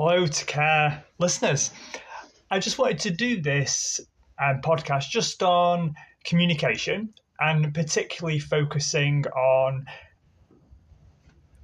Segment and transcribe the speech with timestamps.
[0.00, 1.72] Hello to care listeners.
[2.52, 3.98] I just wanted to do this
[4.40, 9.86] um, podcast just on communication and particularly focusing on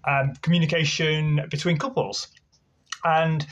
[0.04, 2.26] um, communication between couples.
[3.04, 3.46] And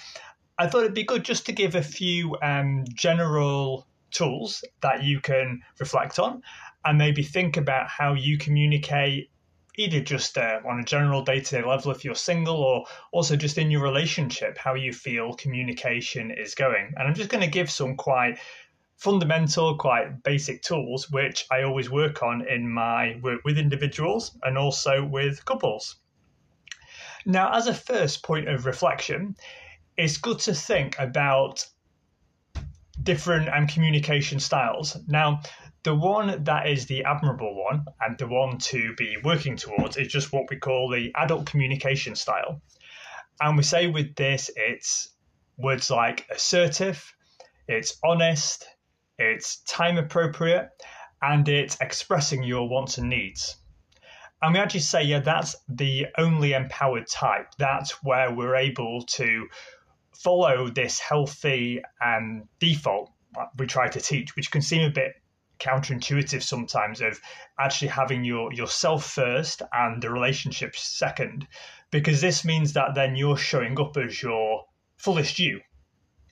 [0.59, 5.21] I thought it'd be good just to give a few um, general tools that you
[5.21, 6.43] can reflect on
[6.85, 9.31] and maybe think about how you communicate
[9.77, 13.71] either just uh, on a general day-to-day level if you're single or also just in
[13.71, 16.93] your relationship how you feel communication is going.
[16.97, 18.39] And i'm just going to give some quite
[18.97, 24.57] fundamental quite basic tools which i always work on in my work with individuals and
[24.59, 25.97] also with couples.
[27.25, 29.37] Now as a first point of reflection
[29.97, 31.67] it's good to think about
[33.03, 34.97] different um, communication styles.
[35.07, 35.41] Now
[35.83, 40.09] the one that is the admirable one and the one to be working towards is
[40.09, 42.61] just what we call the adult communication style.
[43.41, 45.09] And we say with this, it's
[45.57, 47.13] words like assertive,
[47.67, 48.67] it's honest,
[49.19, 50.71] it's time appropriate,
[51.21, 53.57] and it's expressing your wants and needs.
[54.41, 57.47] And we actually say, yeah, that's the only empowered type.
[57.59, 59.49] That's where we're able to
[60.13, 63.11] follow this healthy um, default
[63.57, 65.15] we try to teach, which can seem a bit
[65.63, 67.21] counterintuitive sometimes of
[67.59, 71.47] actually having your yourself first and the relationship second
[71.91, 74.65] because this means that then you're showing up as your
[74.97, 75.61] fullest you.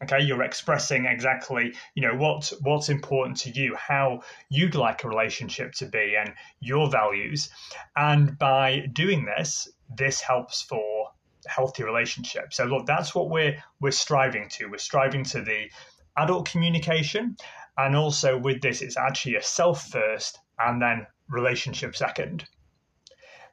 [0.02, 5.08] Okay you're expressing exactly you know what what's important to you how you'd like a
[5.08, 7.50] relationship to be and your values.
[7.96, 11.10] And by doing this this helps for
[11.46, 12.56] healthy relationships.
[12.56, 14.66] So look that's what we're we're striving to.
[14.66, 15.70] We're striving to the
[16.16, 17.36] adult communication
[17.76, 22.44] and also with this, it's actually a self first and then relationship second.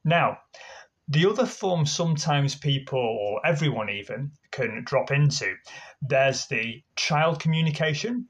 [0.04, 0.40] Now,
[1.08, 5.56] the other form sometimes people, or everyone even, can drop into,
[6.02, 8.27] there's the child communication.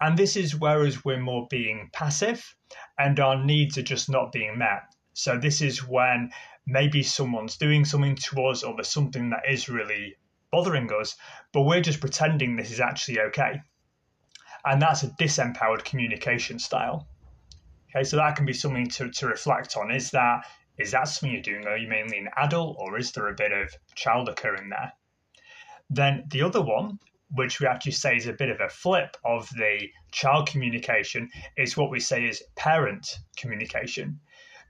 [0.00, 2.54] And this is whereas we're more being passive
[2.98, 4.82] and our needs are just not being met.
[5.12, 6.30] So, this is when
[6.66, 10.16] maybe someone's doing something to us or there's something that is really
[10.50, 11.16] bothering us,
[11.52, 13.60] but we're just pretending this is actually okay
[14.64, 17.08] and that's a disempowered communication style.
[17.90, 19.90] Okay, so that can be something to, to reflect on.
[19.90, 20.44] Is that
[20.78, 21.66] is that something you're doing?
[21.66, 24.92] Are you mainly an adult, or is there a bit of child occurring there?
[25.90, 27.00] Then the other one,
[27.32, 31.76] which we actually say is a bit of a flip of the child communication, is
[31.76, 34.20] what we say is parent communication.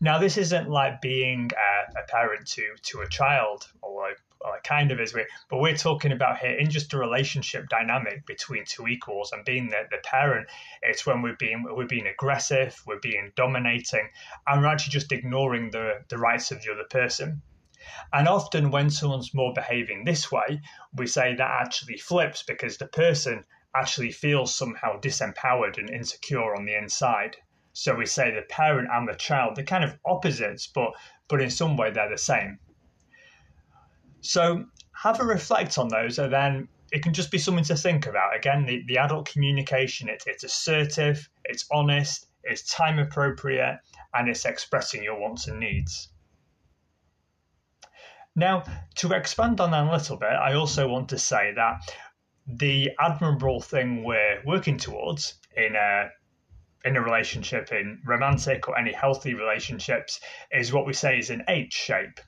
[0.01, 4.63] Now, this isn't like being a, a parent to to a child, or well, it
[4.63, 5.13] kind of is,
[5.49, 9.69] but we're talking about here in just a relationship dynamic between two equals and being
[9.69, 10.49] the, the parent.
[10.83, 14.09] It's when we're being we're being aggressive, we're being dominating,
[14.47, 17.43] and we're actually just ignoring the the rights of the other person.
[18.13, 20.61] And often, when someone's more behaving this way,
[20.95, 23.45] we say that actually flips because the person
[23.75, 27.37] actually feels somehow disempowered and insecure on the inside.
[27.73, 30.93] So we say the parent and the child, they're kind of opposites, but
[31.29, 32.59] but in some way they're the same.
[34.29, 38.07] So have a reflect on those, and then it can just be something to think
[38.07, 38.37] about.
[38.37, 43.81] Again, the, the adult communication, it, it's assertive, it's honest, it's time appropriate,
[44.13, 46.11] and it's expressing your wants and needs.
[48.37, 48.65] Now,
[48.97, 51.91] to expand on that a little bit, I also want to say that
[52.47, 56.11] the admirable thing we're working towards in a
[56.85, 60.21] in a relationship, in romantic or any healthy relationships,
[60.53, 62.21] is what we say is an H shape.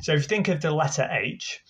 [0.00, 1.62] So if you think of the letter H,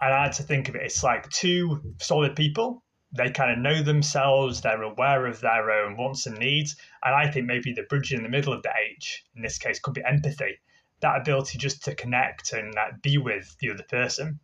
[0.00, 2.82] and I had to think of it, it's like two solid people.
[3.16, 6.76] They kind of know themselves, they're aware of their own wants and needs.
[7.02, 9.78] And I think maybe the bridge in the middle of the H, in this case,
[9.78, 10.58] could be empathy
[11.00, 14.40] that ability just to connect and uh, be with the other person.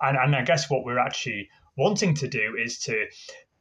[0.00, 3.06] And, and I guess what we're actually wanting to do is to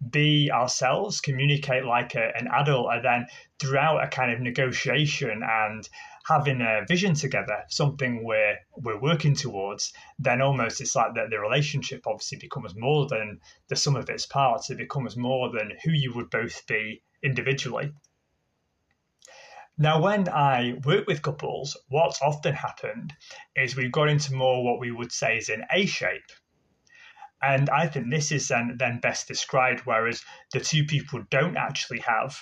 [0.09, 3.27] be ourselves, communicate like a, an adult, and then
[3.59, 5.87] throughout a kind of negotiation and
[6.25, 11.39] having a vision together, something we're we're working towards, then almost it's like that the
[11.39, 14.69] relationship obviously becomes more than the sum of its parts.
[14.69, 17.93] It becomes more than who you would both be individually.
[19.77, 23.11] Now, when I work with couples, what's often happened
[23.55, 26.31] is we've got into more what we would say is an A shape.
[27.45, 30.23] And I think this is then, then best described, whereas
[30.53, 32.37] the two people don't actually have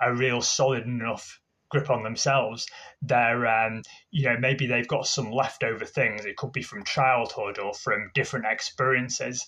[0.00, 1.40] a real solid enough
[1.74, 2.66] grip on themselves,
[3.02, 6.24] they're um, you know maybe they've got some leftover things.
[6.24, 9.44] It could be from childhood or from different experiences,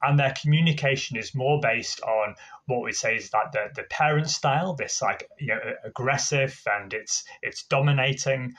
[0.00, 2.36] and their communication is more based on
[2.66, 6.94] what we say is like the the parent style, this like you know aggressive and
[6.94, 8.54] it's it's dominating,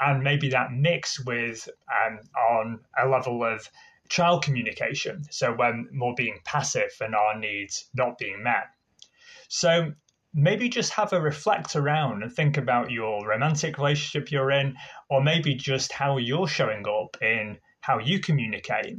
[0.00, 2.18] and maybe that mix with um,
[2.50, 3.68] on a level of
[4.08, 5.22] child communication.
[5.30, 8.66] So when more being passive and our needs not being met.
[9.48, 9.92] So
[10.34, 14.76] maybe just have a reflect around and think about your romantic relationship you're in,
[15.08, 18.98] or maybe just how you're showing up in how you communicate.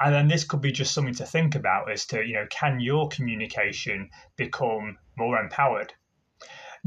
[0.00, 2.80] And then this could be just something to think about as to, you know, can
[2.80, 5.94] your communication become more empowered?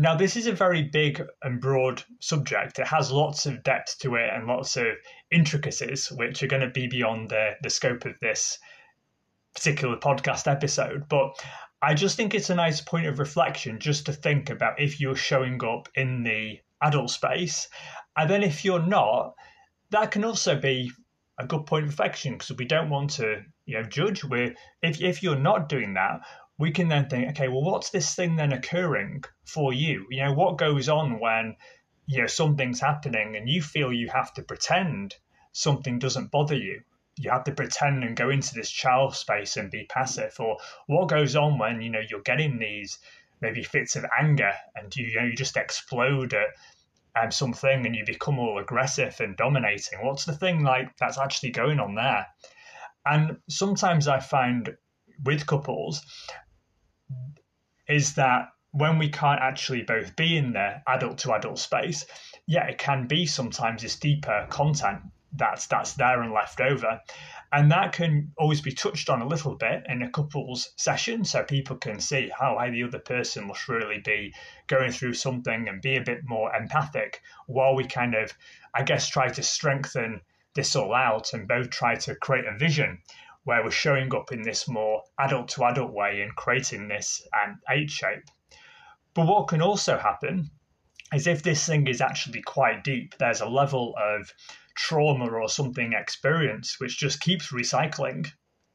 [0.02, 2.80] Now, this is a very big and broad subject.
[2.80, 4.86] It has lots of depth to it and lots of
[5.30, 8.58] intricacies, which are going to be beyond the, the scope of this
[9.54, 11.10] particular podcast episode.
[11.10, 11.32] But
[11.82, 15.18] I just think it's a nice point of reflection just to think about if you're
[15.18, 17.68] showing up in the adult space.
[18.16, 19.36] And then if you're not,
[19.90, 20.94] that can also be
[21.40, 25.02] a good point of reflection because we don't want to you know judge we if,
[25.02, 26.20] if you're not doing that
[26.60, 30.34] we can then think okay well what's this thing then occurring for you you know
[30.34, 31.56] what goes on when
[32.06, 35.16] you know something's happening and you feel you have to pretend
[35.54, 36.82] something doesn't bother you
[37.18, 40.58] you have to pretend and go into this child space and be passive or
[40.88, 43.00] what goes on when you know you're getting these
[43.42, 46.50] maybe fits of anger and you, you know you just explode at
[47.16, 50.00] um, something and you become all aggressive and dominating.
[50.04, 52.28] What's the thing like that's actually going on there?
[53.06, 54.76] And sometimes I find
[55.24, 56.02] with couples
[57.90, 62.06] is that when we can't actually both be in the adult to adult space,
[62.46, 65.02] yeah, it can be sometimes this deeper content
[65.34, 67.02] that's that's there and left over.
[67.52, 71.44] And that can always be touched on a little bit in a couple's session so
[71.44, 74.36] people can see how the other person must really be
[74.68, 78.32] going through something and be a bit more empathic while we kind of,
[78.76, 80.22] I guess, try to strengthen
[80.54, 83.00] this all out and both try to create a vision
[83.44, 87.60] where we're showing up in this more adult to adult way and creating this um,
[87.70, 88.24] H shape.
[89.14, 90.52] But what can also happen
[91.14, 94.32] is if this thing is actually quite deep, there's a level of
[94.76, 98.32] trauma or something experienced which just keeps recycling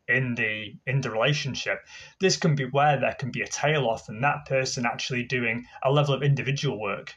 [0.06, 1.78] in the in the relationship
[2.20, 5.64] this can be where there can be a tail off and that person actually doing
[5.82, 7.14] a level of individual work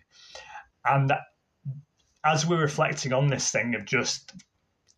[0.85, 1.21] and that,
[2.23, 4.33] as we're reflecting on this thing of just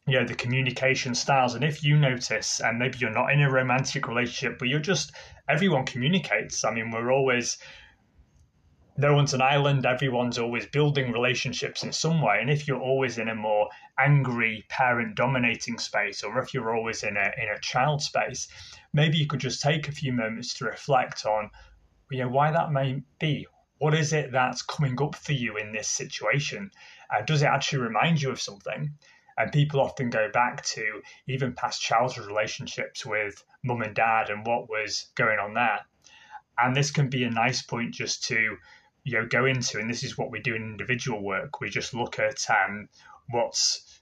[0.09, 3.51] you know the communication styles and if you notice and maybe you're not in a
[3.51, 5.11] romantic relationship but you're just
[5.47, 7.57] everyone communicates i mean we're always
[9.00, 9.85] no one's an island.
[9.85, 12.39] Everyone's always building relationships in some way.
[12.41, 17.03] And if you're always in a more angry parent dominating space, or if you're always
[17.03, 18.50] in a in a child space,
[18.91, 21.50] maybe you could just take a few moments to reflect on,
[22.11, 23.47] you know, why that may be.
[23.77, 26.69] What is it that's coming up for you in this situation?
[27.09, 28.91] Uh, does it actually remind you of something?
[29.39, 34.45] And people often go back to even past childhood relationships with mum and dad and
[34.45, 35.80] what was going on there.
[36.57, 38.57] And this can be a nice point just to
[39.06, 41.62] you know go into, and this is what we do in individual work.
[41.62, 42.89] We just look at um,
[43.30, 44.01] what's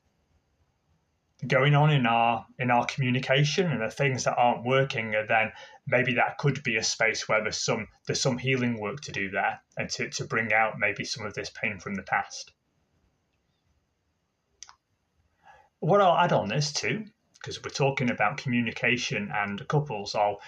[1.45, 5.51] going on in our in our communication and the things that aren't working and then
[5.85, 9.29] maybe that could be a space where there's some there's some healing work to do
[9.29, 12.53] there and to, to bring out maybe some of this pain from the past
[15.79, 17.03] what i'll add on this too
[17.39, 20.39] because we're talking about communication and couples i'll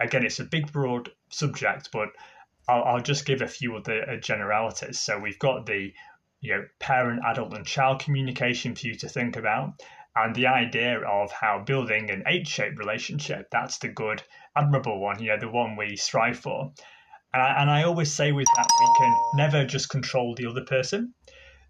[0.00, 2.08] again it's a big broad subject but
[2.68, 5.00] I'll, I'll just give a few of the uh, generalities.
[5.00, 5.92] So we've got the
[6.40, 9.72] you know parent, adult, and child communication for you to think about,
[10.14, 13.48] and the idea of how building an H-shaped relationship.
[13.50, 14.22] That's the good,
[14.54, 15.20] admirable one.
[15.20, 16.72] You know, the one we strive for.
[17.32, 20.64] And I, and I always say with that, we can never just control the other
[20.64, 21.14] person.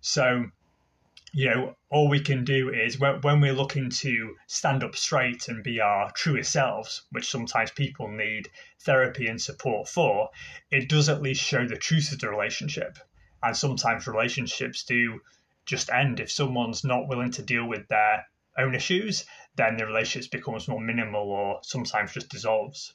[0.00, 0.44] So
[1.32, 5.48] you know, all we can do is when, when we're looking to stand up straight
[5.48, 8.48] and be our truest selves, which sometimes people need
[8.80, 10.30] therapy and support for,
[10.70, 12.98] it does at least show the truth of the relationship.
[13.42, 15.20] And sometimes relationships do
[15.66, 20.30] just end if someone's not willing to deal with their own issues, then the relationship
[20.30, 22.94] becomes more minimal or sometimes just dissolves.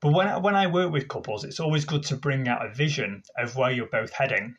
[0.00, 3.22] But when, when I work with couples, it's always good to bring out a vision
[3.38, 4.56] of where you're both heading.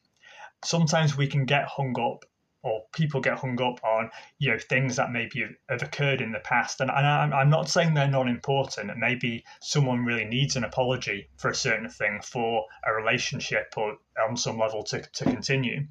[0.64, 2.24] Sometimes we can get hung up
[2.66, 6.40] or people get hung up on you know things that maybe have occurred in the
[6.40, 6.82] past.
[6.82, 8.92] And, and I'm, I'm not saying they're not important.
[8.98, 14.36] Maybe someone really needs an apology for a certain thing for a relationship or on
[14.36, 15.86] some level to, to continue.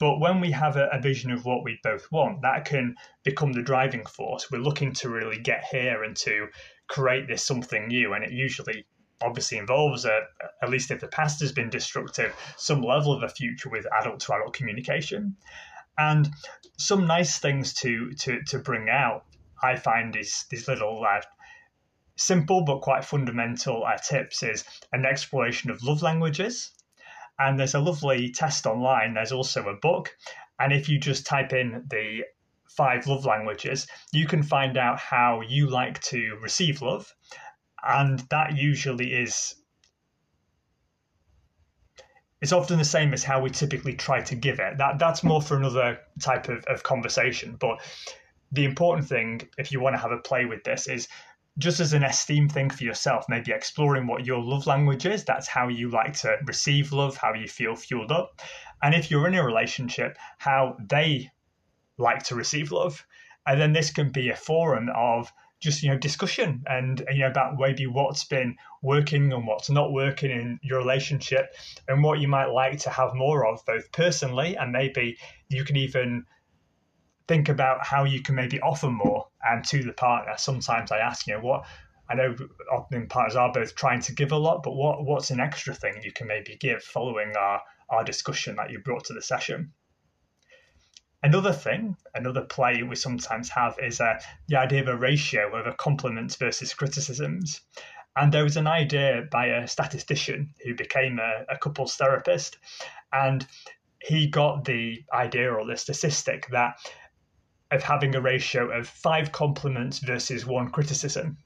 [0.00, 3.52] But when we have a, a vision of what we both want that can become
[3.52, 4.50] the driving force.
[4.50, 6.48] We're looking to really get here and to
[6.88, 8.14] create this something new.
[8.14, 8.86] And it usually
[9.22, 10.20] obviously involves a,
[10.62, 14.20] at least if the past has been destructive some level of a future with adult
[14.20, 15.36] to adult communication
[15.98, 16.28] and
[16.78, 19.24] some nice things to to to bring out,
[19.62, 21.22] I find is these little uh,
[22.16, 26.70] simple but quite fundamental uh, tips is an exploration of love languages.
[27.38, 29.14] And there's a lovely test online.
[29.14, 30.16] There's also a book,
[30.60, 32.22] and if you just type in the
[32.68, 37.12] five love languages, you can find out how you like to receive love.
[37.86, 39.54] And that usually is
[42.44, 44.76] it's often the same as how we typically try to give it.
[44.76, 47.56] That that's more for another type of, of conversation.
[47.58, 47.80] But
[48.52, 51.08] the important thing, if you want to have a play with this, is
[51.56, 55.24] just as an esteem thing for yourself, maybe exploring what your love language is.
[55.24, 58.42] That's how you like to receive love, how you feel fueled up.
[58.82, 61.30] And if you're in a relationship, how they
[61.96, 63.06] like to receive love.
[63.46, 65.32] And then this can be a forum of
[65.64, 69.92] just you know discussion and you know about maybe what's been working and what's not
[69.92, 71.46] working in your relationship
[71.88, 75.16] and what you might like to have more of both personally and maybe
[75.48, 76.24] you can even
[77.26, 80.34] think about how you can maybe offer more and um, to the partner.
[80.36, 81.64] Sometimes i ask you know what
[82.10, 82.36] i know
[82.70, 85.94] often partners are both trying to give a lot but what what's an extra thing
[86.02, 89.72] you can maybe give following our our discussion that you brought to the session
[91.24, 95.76] Another thing, another play we sometimes have is uh, the idea of a ratio of
[95.78, 97.62] compliments versus criticisms.
[98.14, 102.58] And there was an idea by a statistician who became a, a couples therapist,
[103.10, 103.46] and
[104.02, 106.74] he got the idea or the statistic that
[107.70, 111.38] of having a ratio of five compliments versus one criticism.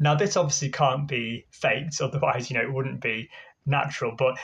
[0.00, 3.30] Now, this obviously can't be faked, otherwise, you know, it wouldn't be
[3.66, 4.16] natural.
[4.18, 4.36] But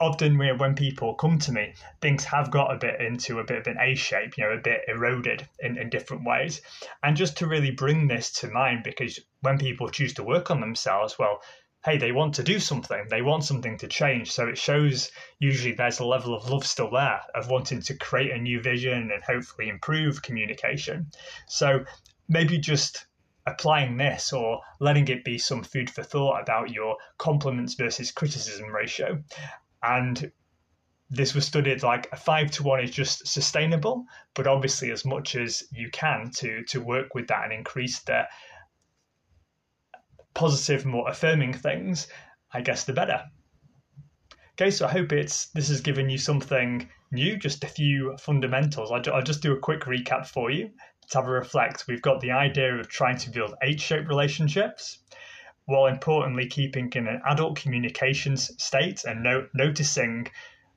[0.00, 3.66] often when people come to me, things have got a bit into a bit of
[3.66, 6.60] an A shape, you know, a bit eroded in, in different ways.
[7.02, 10.60] And just to really bring this to mind, because when people choose to work on
[10.60, 11.42] themselves, well,
[11.84, 14.30] hey, they want to do something, they want something to change.
[14.30, 18.32] So it shows usually there's a level of love still there of wanting to create
[18.32, 21.10] a new vision and hopefully improve communication.
[21.48, 21.84] So
[22.28, 23.06] maybe just
[23.46, 28.68] applying this or letting it be some food for thought about your compliments versus criticism
[28.68, 29.22] ratio
[29.82, 30.30] and
[31.10, 34.04] this was studied like a five to one is just sustainable,
[34.34, 38.26] but obviously as much as you can to to work with that and increase the
[40.34, 42.08] positive, more affirming things,
[42.52, 43.24] I guess the better.
[44.52, 48.90] Okay, so I hope it's this has given you something new, just a few fundamentals.
[48.90, 50.70] I'll, I'll just do a quick recap for you
[51.10, 51.86] to have a reflect.
[51.88, 54.98] We've got the idea of trying to build H-shaped relationships
[55.68, 60.26] while importantly keeping in an adult communications state and no- noticing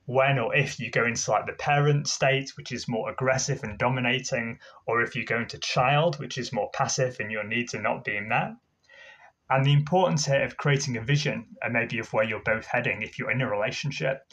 [0.06, 3.80] when or if you go into like the parent state, which is more aggressive and
[3.80, 7.82] dominating, or if you go into child, which is more passive and your needs are
[7.82, 8.52] not being met.
[9.50, 13.02] And the importance here of creating a vision and maybe of where you're both heading
[13.02, 14.28] if you're in a relationship.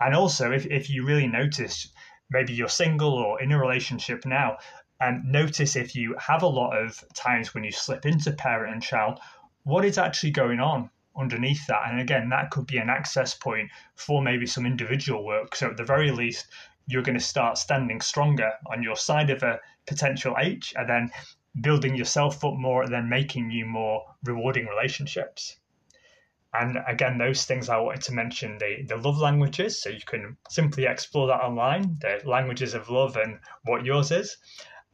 [0.00, 1.92] And also, if, if you really notice,
[2.30, 4.58] maybe you're single or in a relationship now,
[5.00, 8.80] and notice if you have a lot of times when you slip into parent and
[8.80, 9.18] child,
[9.64, 11.82] what is actually going on underneath that.
[11.88, 15.56] And again, that could be an access point for maybe some individual work.
[15.56, 16.46] So at the very least,
[16.86, 21.10] you're going to start standing stronger on your side of a potential H and then
[21.60, 25.56] building yourself up more and then making you more rewarding relationships.
[26.52, 29.80] And again, those things I wanted to mention the, the love languages.
[29.80, 34.36] So you can simply explore that online, the languages of love and what yours is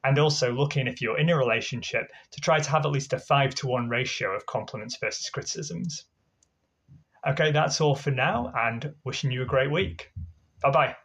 [0.04, 3.18] and also looking if you're in a relationship to try to have at least a
[3.18, 6.04] five to one ratio of compliments versus criticisms.
[7.26, 10.10] Okay, that's all for now, and wishing you a great week.
[10.62, 10.96] Bye bye.